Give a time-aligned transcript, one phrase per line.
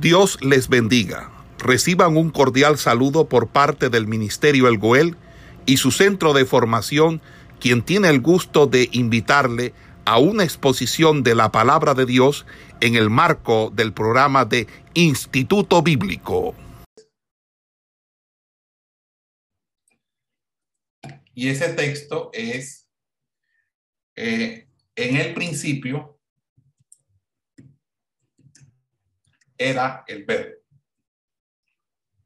[0.00, 1.30] Dios les bendiga.
[1.58, 5.16] Reciban un cordial saludo por parte del Ministerio El Goel
[5.64, 7.22] y su centro de formación,
[7.60, 9.72] quien tiene el gusto de invitarle
[10.04, 12.44] a una exposición de la palabra de Dios
[12.80, 16.54] en el marco del programa de Instituto Bíblico.
[21.32, 22.86] Y ese texto es,
[24.14, 26.15] eh, en el principio,
[29.58, 30.56] era el verbo.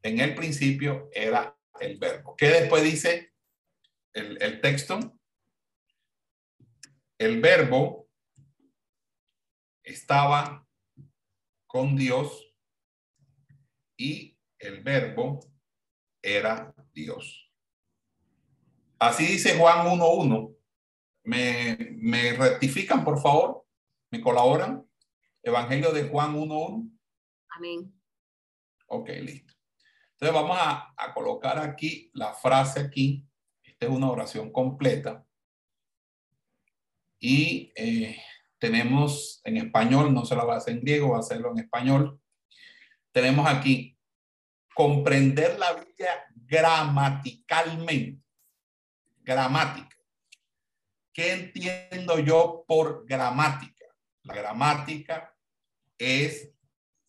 [0.03, 2.35] En el principio era el verbo.
[2.35, 3.33] ¿Qué después dice
[4.13, 4.99] el, el texto?
[7.17, 8.09] El verbo
[9.83, 10.67] estaba
[11.67, 12.53] con Dios
[13.97, 15.39] y el verbo
[16.21, 17.51] era Dios.
[18.99, 20.55] Así dice Juan 1.1.
[21.23, 23.65] ¿Me, ¿Me rectifican, por favor?
[24.11, 24.87] ¿Me colaboran?
[25.43, 27.00] Evangelio de Juan 1.1.
[27.61, 27.93] Amén.
[28.87, 29.53] Ok, listo.
[30.13, 33.29] Entonces vamos a, colocar aquí la frase aquí.
[33.61, 35.23] Esta es una oración completa.
[37.19, 38.19] Y eh,
[38.57, 41.59] tenemos en español, no se la va a hacer en griego, va a hacerlo en
[41.59, 42.19] español.
[43.11, 43.95] Tenemos aquí,
[44.73, 48.23] comprender la Biblia gramaticalmente.
[49.19, 49.97] Gramática.
[51.13, 53.85] ¿Qué entiendo yo por gramática?
[54.23, 55.37] La gramática
[55.99, 56.51] es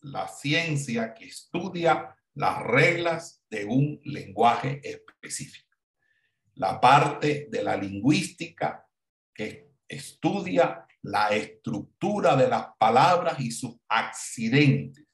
[0.03, 5.77] la ciencia que estudia las reglas de un lenguaje específico.
[6.55, 8.87] La parte de la lingüística
[9.33, 15.05] que estudia la estructura de las palabras y sus accidentes,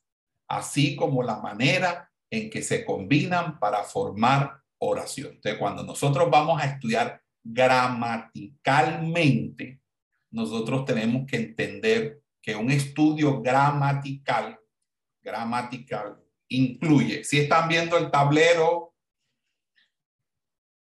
[0.47, 5.33] así como la manera en que se combinan para formar oración.
[5.33, 9.81] Entonces, cuando nosotros vamos a estudiar gramaticalmente,
[10.31, 14.58] nosotros tenemos que entender que un estudio gramatical
[15.29, 16.17] gramatical
[16.49, 17.23] incluye.
[17.23, 18.95] Si están viendo el tablero,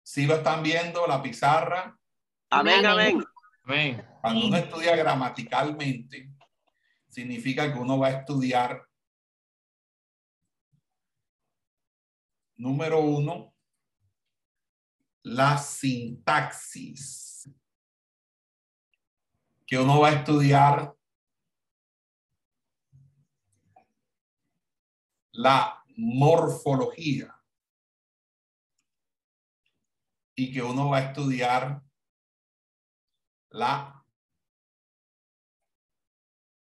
[0.02, 2.00] si lo están viendo, la pizarra.
[2.50, 3.24] Amén, amén.
[3.64, 4.08] amén.
[4.22, 6.32] Cuando uno estudia gramaticalmente,
[7.10, 8.88] significa que uno va a estudiar,
[12.56, 13.54] número uno,
[15.24, 17.52] la sintaxis.
[19.66, 20.97] Que uno va a estudiar
[25.38, 27.40] la morfología
[30.36, 31.84] y que uno va a estudiar
[33.50, 34.04] la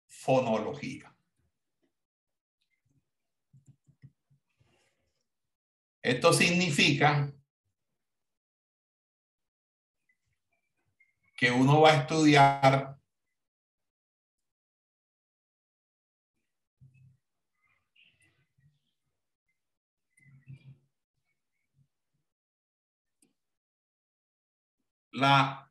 [0.06, 1.14] fonología.
[6.02, 7.32] Esto significa
[11.36, 12.98] que uno va a estudiar
[25.14, 25.70] la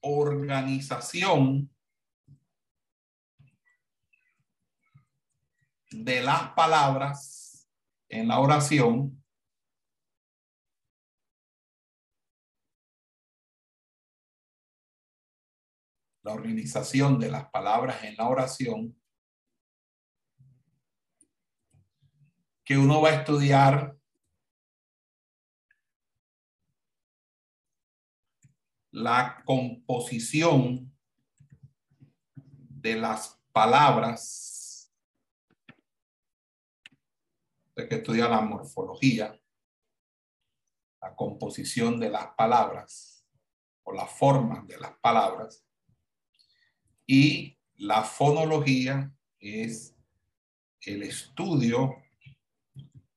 [0.00, 1.70] organización
[5.90, 7.68] de las palabras
[8.08, 9.22] en la oración
[16.22, 18.98] la organización de las palabras en la oración
[22.64, 23.97] que uno va a estudiar
[28.98, 30.92] la composición
[32.34, 34.92] de las palabras,
[37.76, 39.40] de que estudia la morfología,
[41.00, 43.24] la composición de las palabras
[43.84, 45.64] o la forma de las palabras,
[47.06, 49.94] y la fonología es
[50.80, 52.02] el estudio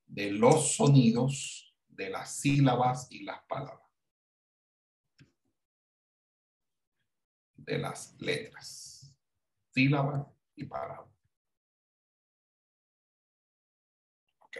[0.05, 3.90] de los sonidos de las sílabas y las palabras.
[7.65, 9.13] De las letras,
[9.69, 11.05] sílaba y palabra.
[14.39, 14.57] Ok.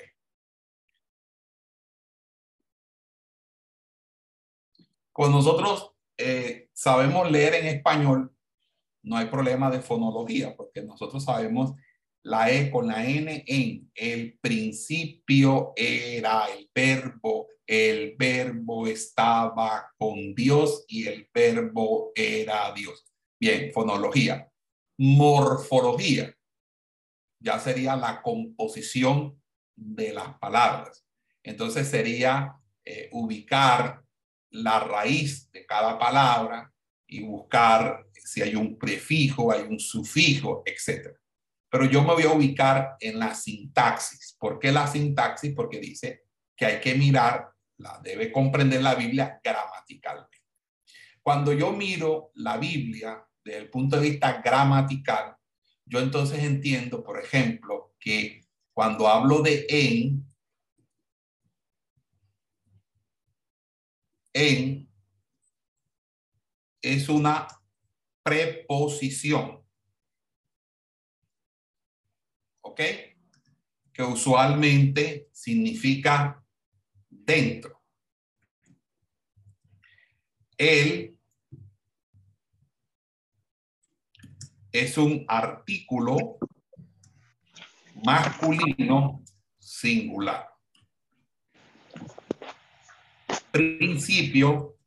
[5.12, 8.36] Cuando nosotros eh, sabemos leer en español,
[9.04, 11.74] no hay problema de fonología, porque nosotros sabemos
[12.24, 20.36] la E con la N en el principio era el verbo, el verbo estaba con
[20.36, 23.06] Dios y el verbo era Dios.
[23.40, 24.48] Bien, fonología.
[25.00, 26.36] Morfología.
[27.40, 29.42] Ya sería la composición
[29.76, 31.04] de las palabras.
[31.44, 34.04] Entonces sería eh, ubicar
[34.52, 36.72] la raíz de cada palabra
[37.08, 41.21] y buscar si hay un prefijo, hay un sufijo, etc.
[41.72, 44.36] Pero yo me voy a ubicar en la sintaxis.
[44.38, 45.54] ¿Por qué la sintaxis?
[45.56, 50.40] Porque dice que hay que mirar, la, debe comprender la Biblia gramaticalmente.
[51.22, 55.38] Cuando yo miro la Biblia desde el punto de vista gramatical,
[55.86, 58.42] yo entonces entiendo, por ejemplo, que
[58.74, 60.26] cuando hablo de en,
[64.34, 64.90] en
[66.82, 67.48] es una
[68.24, 69.61] preposición.
[72.72, 72.80] ¿Ok?
[73.92, 76.42] Que usualmente significa
[77.10, 77.82] dentro.
[80.58, 81.18] El
[84.72, 86.38] es un artículo
[88.06, 89.22] masculino
[89.60, 90.48] singular.
[93.52, 94.78] Principio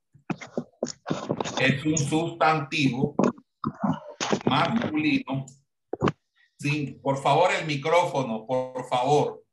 [1.61, 3.15] es un sustantivo
[4.47, 5.45] masculino.
[7.03, 9.45] Por favor, el micrófono, por favor.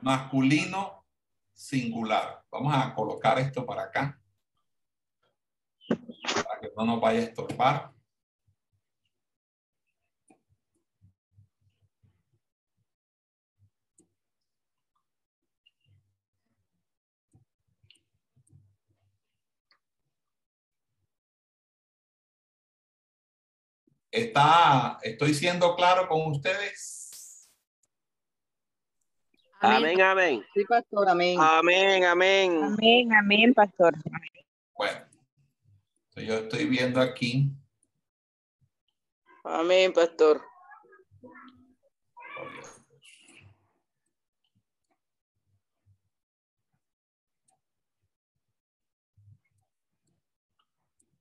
[0.00, 1.04] Masculino
[1.52, 2.44] singular.
[2.50, 4.20] Vamos a colocar esto para acá.
[5.88, 7.93] Para que no nos vaya a estorbar.
[24.14, 27.50] Está, estoy siendo claro con ustedes.
[29.58, 30.46] Amén, amén.
[30.54, 31.36] Sí, pastor, amén.
[31.40, 32.62] Amén, amén.
[32.62, 33.92] Amén, amén, pastor.
[34.76, 35.00] Bueno,
[36.14, 37.50] yo estoy viendo aquí.
[39.42, 40.40] Amén, pastor.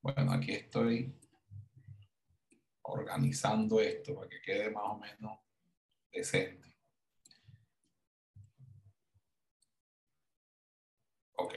[0.03, 1.11] Bueno, aquí estoy
[2.83, 5.39] organizando esto para que quede más o menos
[6.11, 6.75] decente.
[11.35, 11.55] Ok.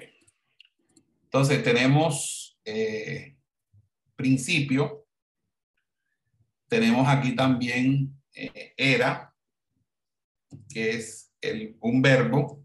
[1.24, 3.36] Entonces tenemos eh,
[4.14, 5.06] principio.
[6.68, 9.32] Tenemos aquí también eh, era,
[10.68, 12.64] que es el, un verbo.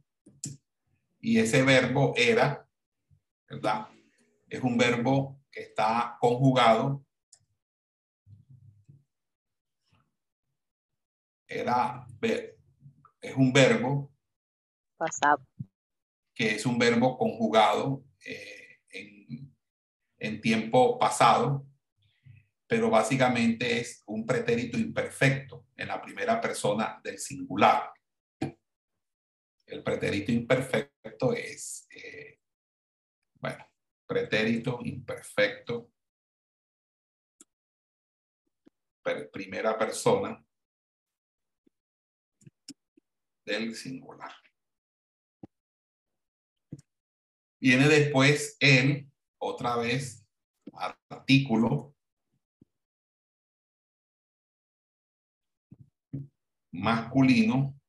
[1.19, 2.68] Y ese verbo era,
[3.48, 3.90] ¿verdad?
[4.50, 7.06] Es un verbo que está conjugado
[11.51, 12.07] era
[13.21, 14.12] es un verbo
[14.98, 15.45] pasado
[16.33, 19.53] que es un verbo conjugado eh, en,
[20.18, 21.68] en, tiempo pasado,
[22.65, 27.92] pero básicamente es un pretérito imperfecto en la primera persona del singular.
[29.65, 32.39] El pretérito imperfecto es, eh,
[33.36, 33.65] bueno,
[34.07, 35.92] pretérito imperfecto,
[39.31, 40.44] primera persona
[43.46, 44.32] del singular.
[47.60, 49.08] Viene después el,
[49.38, 50.26] otra vez,
[51.10, 51.96] artículo
[56.72, 57.80] masculino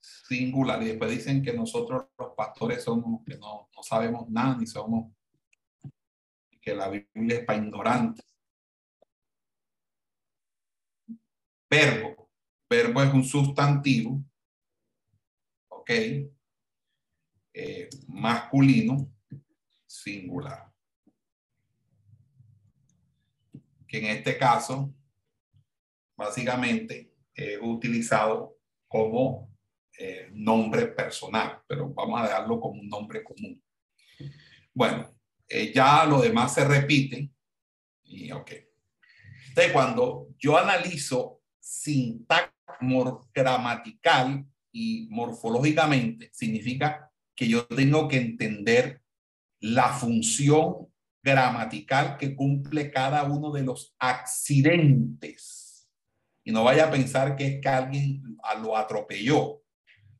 [0.00, 0.82] singular.
[0.82, 5.12] Y después dicen que nosotros los pastores somos, que no, no sabemos nada, ni somos,
[6.60, 8.24] que la Biblia es para ignorantes.
[11.70, 12.28] Verbo.
[12.68, 14.22] Verbo es un sustantivo
[15.80, 15.90] ¿ok?
[17.52, 19.12] Eh, masculino
[19.86, 20.70] singular.
[23.88, 24.94] Que en este caso,
[26.16, 28.56] básicamente, es utilizado
[28.86, 29.50] como
[29.98, 33.62] eh, nombre personal, pero vamos a dejarlo como un nombre común.
[34.72, 35.12] Bueno,
[35.48, 37.30] eh, ya lo demás se repite.
[38.04, 38.52] Y ok.
[39.48, 42.54] Entonces, cuando yo analizo sintaxis
[43.34, 49.02] gramatical y morfológicamente significa que yo tengo que entender
[49.60, 50.88] la función
[51.22, 55.88] gramatical que cumple cada uno de los accidentes.
[56.44, 58.22] Y no vaya a pensar que es que alguien
[58.62, 59.62] lo atropelló.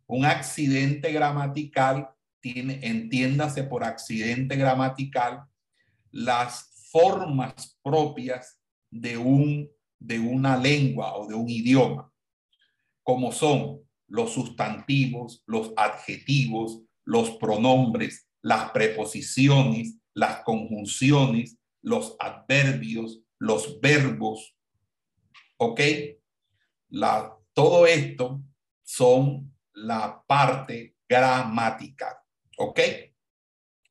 [0.07, 5.45] Un accidente gramatical tiene, entiéndase por accidente gramatical,
[6.11, 12.13] las formas propias de, un, de una lengua o de un idioma,
[13.03, 13.81] como son
[14.11, 24.55] los sustantivos, los adjetivos, los pronombres, las preposiciones, las conjunciones, los adverbios, los verbos.
[25.57, 25.81] ¿Ok?
[27.55, 28.43] Todo esto
[28.83, 32.23] son la parte gramática.
[32.59, 32.81] ¿Ok?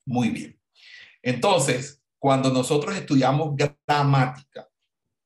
[0.05, 0.59] Muy bien.
[1.21, 4.67] Entonces, cuando nosotros estudiamos gramática,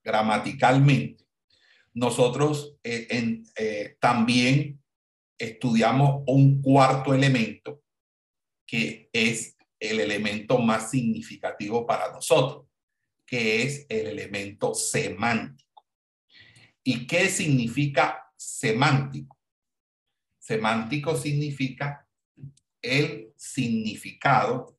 [0.04, 1.26] gramaticalmente,
[1.96, 4.83] nosotros eh, eh, también
[5.38, 7.84] estudiamos un cuarto elemento
[8.66, 12.66] que es el elemento más significativo para nosotros,
[13.26, 15.86] que es el elemento semántico.
[16.84, 19.38] ¿Y qué significa semántico?
[20.40, 22.08] Semántico significa
[22.82, 24.78] el significado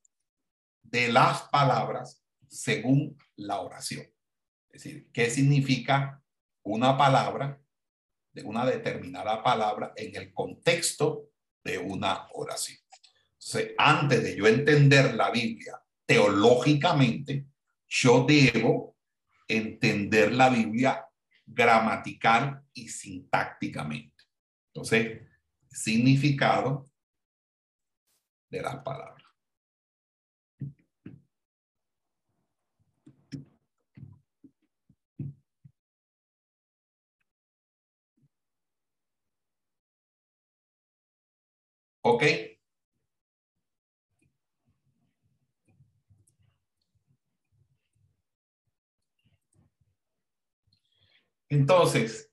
[0.83, 4.05] de las palabras según la oración.
[4.69, 6.23] Es decir, ¿qué significa
[6.63, 7.61] una palabra
[8.35, 11.29] de una determinada palabra en el contexto
[11.63, 12.77] de una oración?
[13.33, 17.47] Entonces, antes de yo entender la Biblia teológicamente,
[17.87, 18.97] yo debo
[19.47, 21.07] entender la Biblia
[21.45, 24.23] gramatical y sintácticamente.
[24.73, 25.21] Entonces,
[25.69, 26.89] significado
[28.49, 29.14] de las palabras.
[42.07, 42.23] ¿Ok?
[51.49, 52.31] Entonces,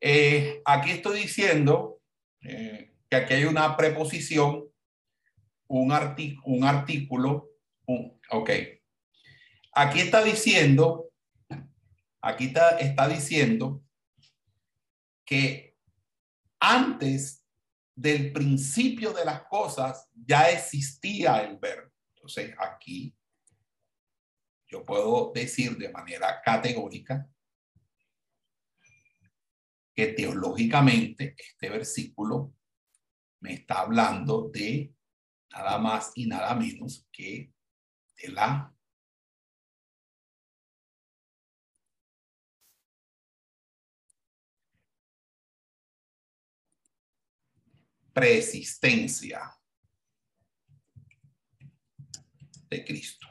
[0.00, 2.00] eh, aquí estoy diciendo
[2.40, 4.64] eh, que aquí hay una preposición,
[5.66, 5.92] un,
[6.44, 7.50] un artículo,
[7.86, 8.50] un, ok.
[9.74, 11.10] Aquí está diciendo,
[12.22, 13.84] aquí está, está diciendo
[15.26, 15.76] que
[16.58, 17.41] antes
[17.94, 21.90] del principio de las cosas ya existía el verbo.
[22.14, 23.14] Entonces aquí
[24.66, 27.28] yo puedo decir de manera categórica
[29.94, 32.54] que teológicamente este versículo
[33.40, 34.94] me está hablando de
[35.50, 37.52] nada más y nada menos que
[38.22, 38.74] de la
[48.12, 49.40] preexistencia
[52.68, 53.26] de Cristo.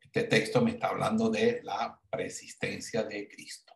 [0.00, 3.72] Este texto me está hablando de la preexistencia de Cristo.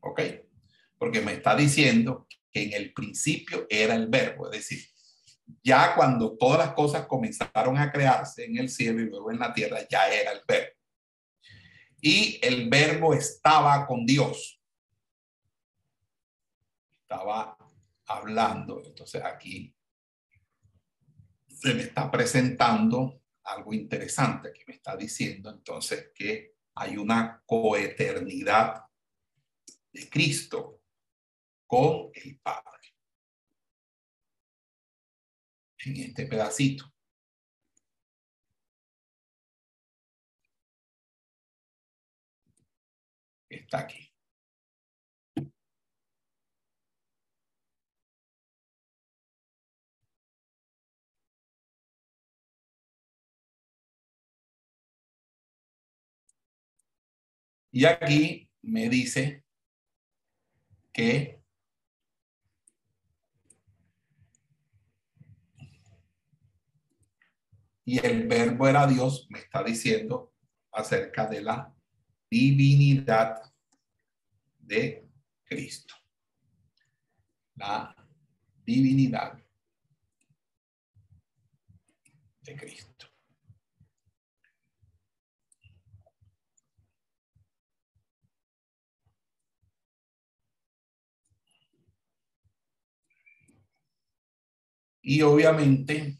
[0.00, 0.20] ¿Ok?
[0.98, 4.84] Porque me está diciendo que en el principio era el verbo, es decir,
[5.62, 9.52] ya cuando todas las cosas comenzaron a crearse en el cielo y luego en la
[9.52, 10.72] tierra, ya era el verbo.
[12.00, 14.60] Y el verbo estaba con Dios
[17.14, 17.56] estaba
[18.06, 18.82] hablando.
[18.84, 19.74] Entonces aquí
[21.48, 28.84] se me está presentando algo interesante que me está diciendo entonces que hay una coeternidad
[29.92, 30.82] de Cristo
[31.66, 32.64] con el Padre.
[35.86, 36.90] En este pedacito.
[43.48, 44.03] Está aquí.
[57.76, 59.44] Y aquí me dice
[60.92, 61.42] que
[67.84, 70.32] y el verbo era Dios, me está diciendo
[70.70, 71.74] acerca de la
[72.30, 73.42] divinidad
[74.60, 75.08] de
[75.42, 75.96] Cristo.
[77.56, 77.92] La
[78.64, 79.42] divinidad
[82.40, 82.93] de Cristo.
[95.06, 96.18] Y obviamente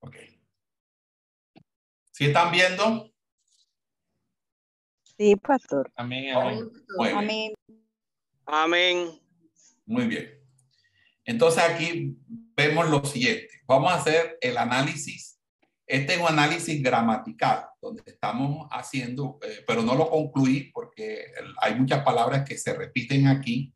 [0.00, 0.16] Ok.
[2.12, 3.10] ¿Sí están viendo?
[5.16, 5.92] Sí, pastor.
[5.96, 6.70] Amén, amén.
[7.14, 7.52] Amén.
[8.46, 9.20] Amén.
[9.86, 10.30] Muy bien.
[11.24, 12.18] Entonces aquí
[12.68, 13.60] vemos lo siguiente.
[13.66, 15.38] Vamos a hacer el análisis.
[15.86, 21.26] Este es un análisis gramatical, donde estamos haciendo, eh, pero no lo concluí porque
[21.60, 23.74] hay muchas palabras que se repiten aquí.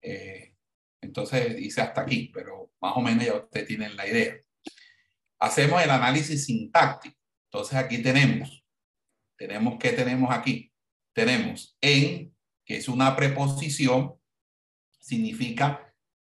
[0.00, 0.54] Eh,
[1.00, 4.36] entonces dice hasta aquí, pero más o menos ya ustedes tienen la idea.
[5.40, 7.16] Hacemos el análisis sintáctico.
[7.50, 8.64] Entonces aquí tenemos,
[9.36, 10.72] tenemos, ¿qué tenemos aquí?
[11.12, 12.34] Tenemos en,
[12.64, 14.14] que es una preposición,
[14.98, 15.85] significa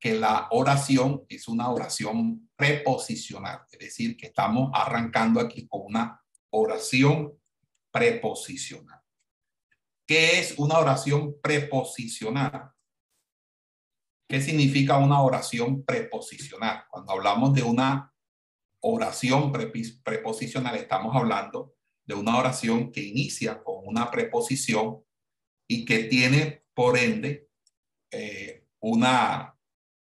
[0.06, 6.22] que la oración es una oración preposicional, es decir, que estamos arrancando aquí con una
[6.50, 7.36] oración
[7.90, 9.00] preposicional.
[10.06, 12.70] ¿Qué es una oración preposicional?
[14.28, 16.84] ¿Qué significa una oración preposicional?
[16.88, 18.14] Cuando hablamos de una
[18.82, 25.02] oración preposicional, estamos hablando de una oración que inicia con una preposición
[25.68, 27.48] y que tiene, por ende,
[28.12, 29.55] eh, una,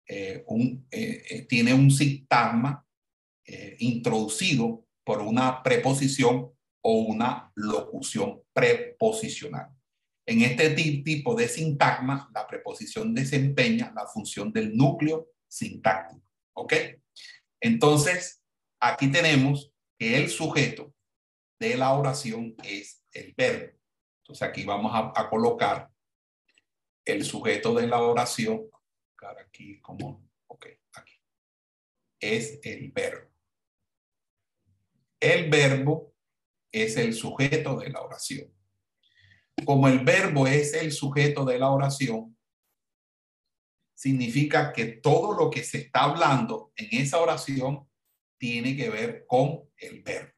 [0.08, 2.82] eh, un, eh, tiene un sintagma
[3.78, 6.50] introducido por una preposición
[6.82, 9.68] o una locución preposicional.
[10.26, 16.22] En este tipo de sintagma, la preposición desempeña la función del núcleo sintáctico.
[16.54, 16.72] ¿Ok?
[17.60, 18.42] Entonces,
[18.80, 20.92] aquí tenemos que el sujeto
[21.60, 23.78] de la oración es el verbo.
[24.22, 25.88] Entonces, aquí vamos a, colocar
[27.04, 28.68] el sujeto de la oración.
[29.40, 31.14] Aquí como, ok, aquí.
[32.20, 33.30] Es el verbo.
[35.20, 36.14] El verbo
[36.70, 38.52] es el sujeto de la oración.
[39.64, 42.36] Como el verbo es el sujeto de la oración,
[43.94, 47.88] significa que todo lo que se está hablando en esa oración
[48.38, 50.32] tiene que ver con el verbo.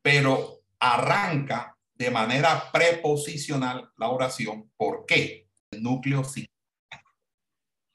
[0.00, 4.70] Pero arranca de manera preposicional la oración.
[4.76, 5.48] ¿Por qué?
[5.70, 6.46] El núcleo sí.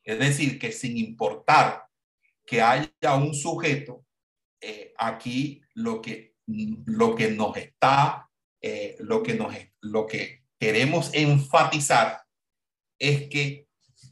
[0.08, 1.84] Es decir, que sin importar
[2.46, 4.06] que haya un sujeto,
[4.62, 8.30] eh, aquí lo que lo que nos está,
[8.62, 12.22] eh, lo, que nos, lo que queremos enfatizar
[12.98, 13.68] es que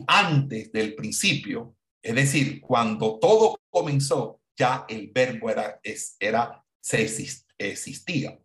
[0.06, 5.80] antes del principio, es decir, cuando todo comenzó, ya el verbo era,
[6.20, 7.10] era se
[7.58, 8.38] existía.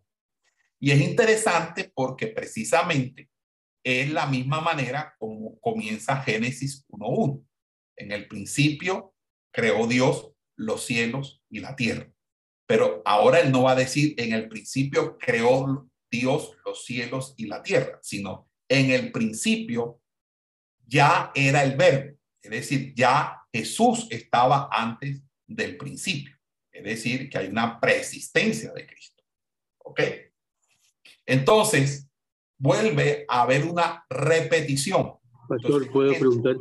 [0.79, 3.30] Y es interesante porque precisamente
[3.83, 7.45] es la misma manera como comienza Génesis 1.1.
[7.97, 9.13] En el principio
[9.51, 12.11] creó Dios los cielos y la tierra.
[12.67, 17.47] Pero ahora él no va a decir en el principio creó Dios los cielos y
[17.47, 20.01] la tierra, sino en el principio
[20.85, 22.17] ya era el verbo.
[22.41, 26.35] Es decir, ya Jesús estaba antes del principio.
[26.71, 29.23] Es decir, que hay una preexistencia de Cristo.
[29.79, 30.01] ¿Ok?
[31.25, 32.10] Entonces,
[32.61, 35.13] vuelve a haber una repetición.
[35.49, 36.57] Pastor, ¿puedo preguntar?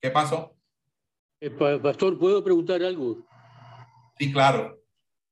[0.00, 0.54] ¿Qué pasó?
[1.40, 3.26] Eh, pastor, ¿puedo preguntar algo?
[4.18, 4.78] Sí, claro.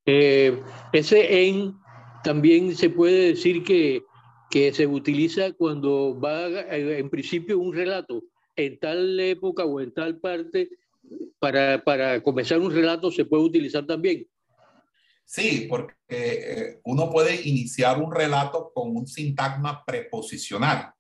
[0.07, 0.61] Eh,
[0.93, 1.75] ese en
[2.23, 4.03] también se puede decir que,
[4.51, 8.23] que se utiliza cuando va eh, en principio un relato
[8.57, 10.71] en tal época o en tal parte
[11.39, 14.27] para, para comenzar un relato se puede utilizar también.
[15.25, 20.93] Sí, porque eh, uno puede iniciar un relato con un sintagma preposicional,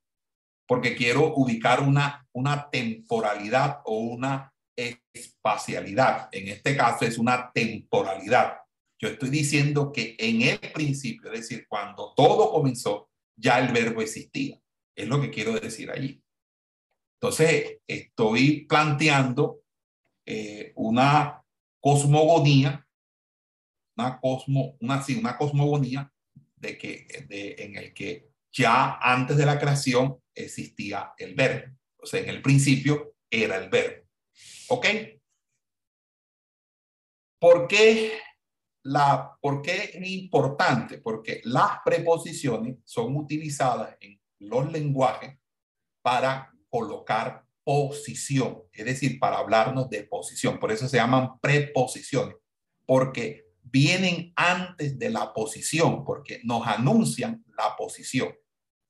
[0.66, 4.52] porque quiero ubicar una, una temporalidad o una
[5.12, 6.28] espacialidad.
[6.32, 8.58] En este caso es una temporalidad.
[8.98, 14.00] Yo estoy diciendo que en el principio, es decir, cuando todo comenzó, ya el verbo
[14.00, 14.58] existía.
[14.96, 16.22] Es lo que quiero decir allí.
[17.20, 19.60] Entonces, estoy planteando
[20.26, 21.42] eh, una
[21.80, 22.86] cosmogonía,
[23.96, 26.12] una, cosmo, una, sí, una cosmogonía
[26.56, 31.76] de que, de, en el que ya antes de la creación existía el verbo.
[31.98, 34.06] O sea, en el principio era el verbo.
[34.68, 34.86] ¿Ok?
[37.40, 38.18] ¿Por qué,
[38.84, 40.98] la, ¿Por qué es importante?
[40.98, 45.38] Porque las preposiciones son utilizadas en los lenguajes
[46.02, 50.58] para colocar posición, es decir, para hablarnos de posición.
[50.58, 52.36] Por eso se llaman preposiciones,
[52.86, 58.32] porque vienen antes de la posición, porque nos anuncian la posición.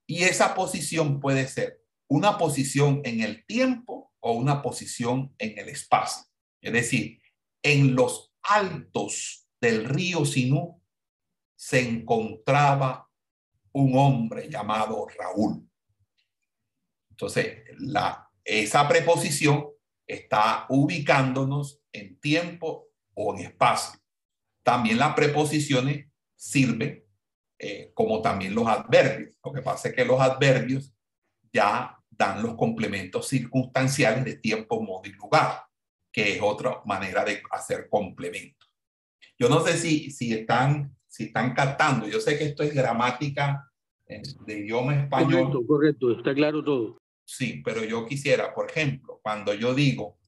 [0.07, 5.69] Y esa posición puede ser una posición en el tiempo o una posición en el
[5.69, 6.25] espacio.
[6.61, 7.21] Es decir,
[7.63, 10.83] en los altos del río Sinú
[11.57, 13.09] se encontraba
[13.73, 15.69] un hombre llamado Raúl.
[17.11, 19.69] Entonces, la, esa preposición
[20.07, 24.04] está ubicándonos en tiempo o en espacio.
[24.65, 27.05] También las preposiciones sirven
[27.59, 29.37] eh, como también los adverbios.
[29.45, 30.93] Lo que pasa es que los adverbios
[31.53, 35.63] ya dan los complementos circunstanciales de tiempo, modo y lugar,
[36.13, 38.69] que es otra manera de hacer complementos.
[39.39, 43.71] Yo no sé si, si, están, si están captando, yo sé que esto es gramática
[44.07, 45.51] de idioma español.
[45.51, 46.99] Correcto, correcto, está claro todo.
[47.27, 50.19] Sí, pero yo quisiera, por ejemplo, cuando yo digo,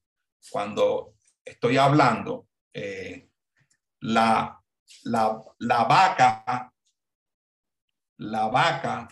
[0.51, 3.26] cuando estoy hablando, eh,
[4.07, 4.63] la,
[5.03, 6.73] la, la vaca,
[8.19, 9.09] la vaca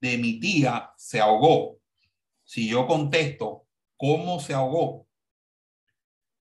[0.00, 1.80] de mi tía se ahogó.
[2.44, 5.08] Si yo contesto, ¿cómo se ahogó?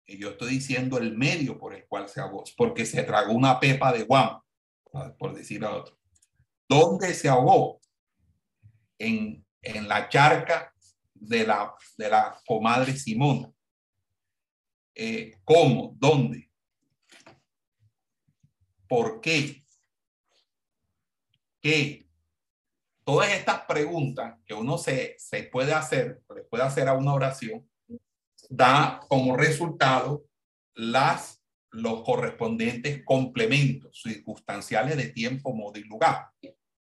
[0.05, 3.57] Y yo estoy diciendo el medio por el cual se ahogó, porque se tragó una
[3.57, 4.41] pepa de guam.
[5.17, 5.97] por decir a otro.
[6.67, 7.79] ¿Dónde se ahogó?
[8.99, 10.73] En, en la charca
[11.13, 13.49] de la, de la comadre Simona.
[14.93, 15.95] Eh, ¿Cómo?
[15.97, 16.52] ¿Dónde?
[18.93, 19.65] ¿Por qué?
[21.59, 22.07] ¿Qué?
[23.03, 27.67] Todas estas preguntas que uno se, se puede hacer, le puede hacer a una oración,
[28.51, 30.27] da como resultado
[30.75, 36.29] las, los correspondientes complementos circunstanciales de tiempo, modo y lugar.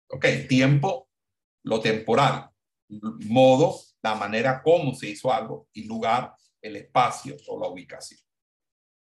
[0.09, 1.09] Ok, tiempo,
[1.63, 2.51] lo temporal,
[2.89, 8.19] modo, la manera como se hizo algo y lugar, el espacio o la ubicación.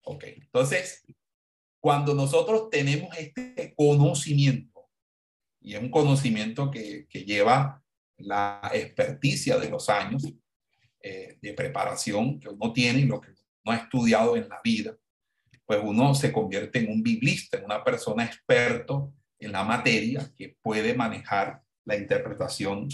[0.04, 1.04] Ok, entonces,
[1.86, 4.90] cuando nosotros tenemos este conocimiento,
[5.62, 7.80] y es un conocimiento que, lleva
[8.18, 10.24] la experticia de los años
[11.00, 13.30] eh, de preparación que uno tiene y lo que
[13.64, 14.98] uno ha estudiado en la vida,
[15.64, 20.58] pues uno se convierte en un biblista, en una persona experto en la materia que
[20.64, 22.90] puede manejar la interpretación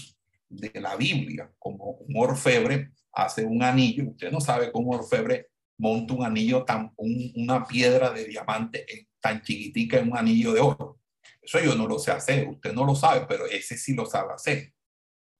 [0.49, 5.50] de la Biblia, como un orfebre hace un anillo, usted no sabe cómo orfebre
[5.81, 8.85] monta un anillo tan, una piedra de diamante
[9.19, 10.99] tan chiquitica en un anillo de oro.
[11.41, 14.33] Eso yo no lo sé hacer, usted no lo sabe, pero ese sí lo sabe
[14.33, 14.73] hacer.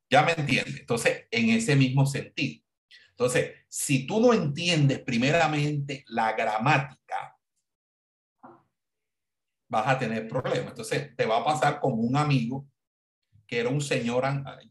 [0.10, 0.80] ¿Ya me entiende?
[0.80, 2.64] Entonces, en ese mismo sentido.
[3.12, 7.38] Entonces, si tú no entiendes primeramente la gramática,
[9.70, 10.70] vas a tener problemas.
[10.70, 12.68] Entonces, te va a pasar como un amigo
[13.46, 14.24] que era un señor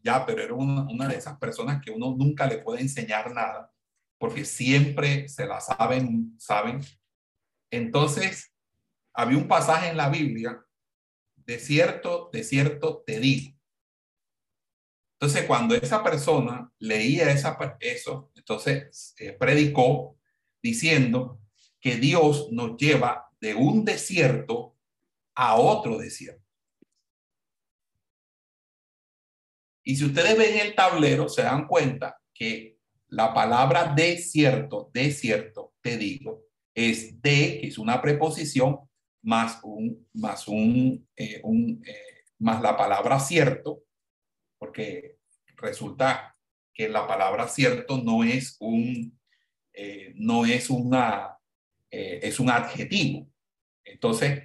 [0.03, 3.71] ya, pero era una, de esas personas que uno nunca le puede enseñar nada,
[4.21, 6.79] porque siempre se la saben, saben.
[7.71, 8.53] Entonces,
[9.15, 10.63] había un pasaje en la Biblia,
[11.37, 13.57] de cierto, de cierto te digo.
[15.15, 20.19] Entonces, cuando esa persona leía esa, eso, entonces eh, predicó
[20.61, 21.41] diciendo
[21.79, 24.77] que Dios nos lleva de un desierto
[25.33, 26.45] a otro desierto.
[29.83, 32.80] Y si ustedes ven el tablero, se dan cuenta que
[33.11, 38.79] la palabra desierto, desierto, te digo, es de, que es una preposición,
[39.23, 42.05] más un, más un, eh, eh,
[42.39, 43.83] más la palabra cierto,
[44.57, 45.17] porque
[45.57, 46.37] resulta
[46.73, 49.19] que la palabra cierto no es un,
[49.73, 51.37] eh, no es una,
[51.89, 53.27] es un adjetivo.
[53.83, 54.41] Entonces,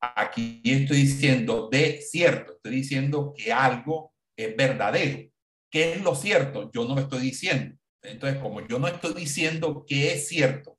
[0.00, 5.28] aquí estoy diciendo de cierto, estoy diciendo que algo es verdadero.
[5.68, 6.70] ¿Qué es lo cierto?
[6.72, 7.79] Yo no lo estoy diciendo.
[8.02, 10.76] Entonces, como yo no estoy diciendo que es cierto,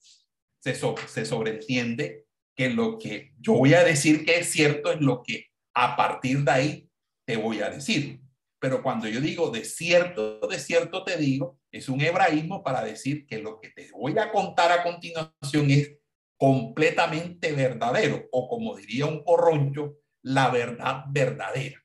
[0.59, 5.23] se, se sobreentiende que lo que yo voy a decir que es cierto es lo
[5.23, 6.89] que a partir de ahí
[7.25, 8.21] te voy a decir.
[8.59, 13.25] Pero cuando yo digo de cierto, de cierto te digo, es un hebraísmo para decir
[13.25, 15.93] que lo que te voy a contar a continuación es
[16.37, 21.83] completamente verdadero, o como diría un corroncho, la verdad verdadera.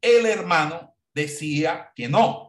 [0.00, 2.47] El hermano decía que no,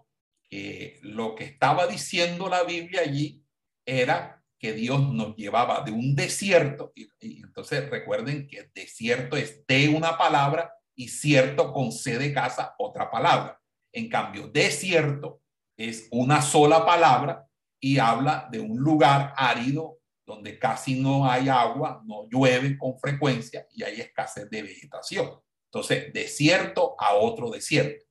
[0.49, 3.43] que lo que estaba diciendo la Biblia allí
[3.85, 7.07] era que Dios nos llevaba de un desierto, y,
[7.41, 13.59] entonces recuerden que desierto es de una palabra y cierto con C casa otra palabra.
[13.93, 15.41] En cambio, desierto
[15.77, 17.47] es una sola palabra
[17.79, 23.65] y habla de un lugar árido donde casi no hay agua, no llueve con frecuencia
[23.71, 25.39] y hay escasez de vegetación.
[25.71, 28.05] Entonces, desierto a otro desierto.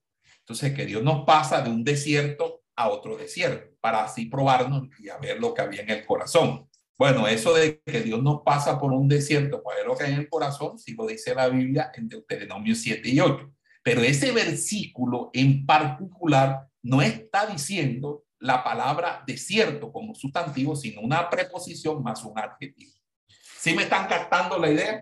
[0.48, 5.10] Entonces, que Dios nos pasa de un desierto a otro desierto para así probarnos y
[5.10, 6.66] a ver lo que había en el corazón.
[6.96, 10.14] Bueno, eso de que Dios nos pasa por un desierto para ver lo que hay
[10.14, 13.52] en el corazón, si lo dice la Biblia en Deuteronomio 7 y 8.
[13.82, 21.28] Pero ese versículo en particular no está diciendo la palabra desierto como sustantivo, sino una
[21.28, 22.94] preposición más un adjetivo.
[23.28, 24.98] ¿Sí me están captando la idea?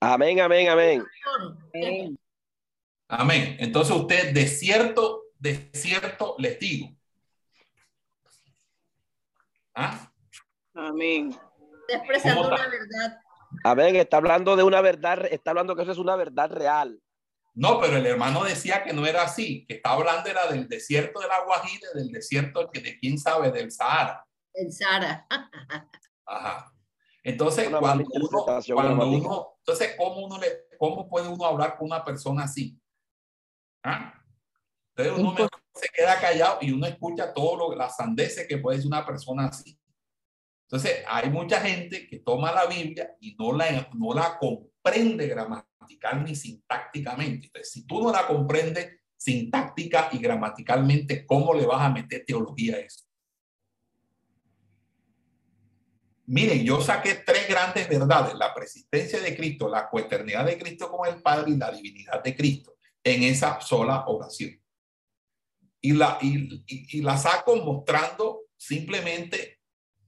[0.00, 1.04] Amén, amén, amén.
[1.72, 2.18] Amén.
[3.08, 6.94] Entonces usted, desierto, desierto, les digo.
[9.74, 10.12] ¿Ah?
[10.74, 11.30] Amén.
[11.88, 13.20] Está expresando una verdad.
[13.64, 17.00] Amén, está hablando de una verdad, está hablando que eso es una verdad real.
[17.54, 21.20] No, pero el hermano decía que no era así, que estaba hablando era del desierto
[21.20, 24.24] de la Guajira, del desierto que de quién sabe, del Sahara.
[24.52, 25.26] El Sahara.
[26.26, 26.72] Ajá.
[27.24, 28.44] Entonces, cuando uno,
[28.74, 32.78] cuando uno, entonces, ¿cómo, uno le, ¿cómo puede uno hablar con una persona así?
[33.82, 34.14] ¿Ah?
[34.96, 38.92] Entonces uno se queda callado y uno escucha todo lo, las sandeces que puede decir
[38.92, 39.78] una persona así.
[40.62, 46.30] Entonces, hay mucha gente que toma la Biblia y no la, no la comprende gramáticamente
[46.30, 47.46] ni sintácticamente.
[47.46, 52.76] Entonces, si tú no la comprendes sintáctica y gramaticalmente, ¿cómo le vas a meter teología
[52.76, 53.08] a eso?
[56.28, 61.08] miren, yo saqué tres grandes verdades, la persistencia de Cristo, la coeternidad de Cristo con
[61.08, 62.77] el Padre y la divinidad de Cristo
[63.14, 64.60] en esa sola oración.
[65.80, 69.60] Y la, y, y la saco mostrando simplemente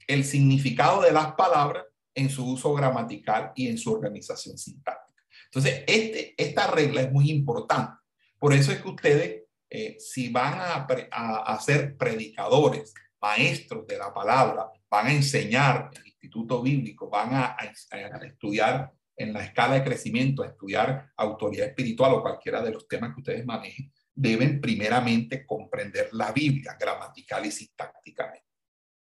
[0.07, 1.85] el significado de las palabras
[2.15, 5.23] en su uso gramatical y en su organización sintáctica.
[5.47, 7.93] Entonces, este, esta regla es muy importante.
[8.39, 14.13] Por eso es que ustedes, eh, si van a, a, ser predicadores, maestros de la
[14.15, 19.75] palabra, van a enseñar en el instituto bíblico, van a, a, estudiar en la escala
[19.75, 24.63] de crecimiento, a estudiar autoridad espiritual o cualquiera de los temas que ustedes manejen, deben
[24.63, 28.47] primeramente comprender la Biblia gramatical y sintácticamente.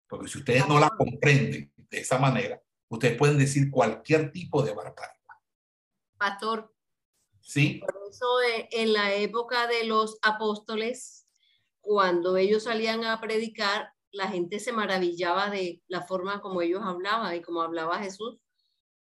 [0.07, 4.73] Porque si ustedes no la comprenden de esa manera, ustedes pueden decir cualquier tipo de
[4.73, 5.15] barbaridad.
[6.17, 6.73] Pastor.
[7.39, 7.79] Sí.
[7.79, 11.27] Por eso eh, en la época de los apóstoles,
[11.81, 17.35] cuando ellos salían a predicar, la gente se maravillaba de la forma como ellos hablaban
[17.35, 18.39] y como hablaba Jesús,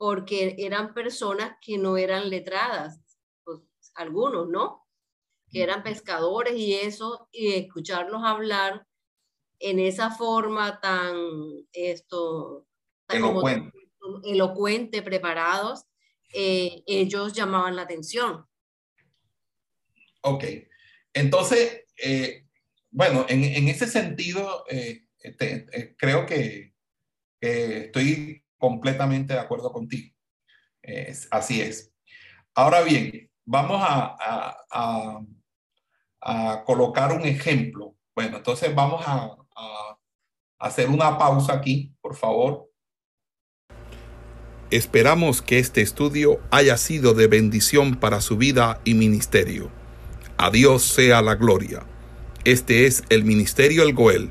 [0.00, 3.02] porque eran personas que no eran letradas,
[3.44, 3.60] pues,
[3.94, 4.88] algunos, ¿no?
[5.50, 8.86] Que eran pescadores y eso, y escucharlos hablar
[9.58, 11.14] en esa forma tan
[11.74, 12.66] esto
[13.10, 13.78] elocuente,
[14.24, 15.84] elocuente preparados,
[16.32, 18.46] eh, ellos llamaban la atención.
[20.22, 20.44] Ok,
[21.12, 22.46] entonces, eh,
[22.90, 25.04] bueno, en, en, ese sentido, eh,
[25.98, 26.72] creo que
[27.38, 30.14] estoy completamente de acuerdo contigo.
[31.30, 31.92] así es.
[32.54, 35.26] Ahora bien, vamos a,
[36.66, 37.96] colocar un ejemplo.
[38.14, 39.36] Bueno, entonces vamos a,
[40.58, 42.68] hacer una pausa aquí, por favor.
[44.70, 49.70] Esperamos que este estudio haya sido de bendición para su vida y ministerio.
[50.36, 51.86] A Dios sea la gloria.
[52.44, 54.30] Este es el Ministerio El Goel,